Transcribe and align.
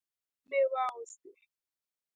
ما 0.03 0.07
جامې 0.49 0.61
واغستې 0.73 1.31